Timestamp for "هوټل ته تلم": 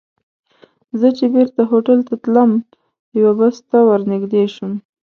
1.71-2.51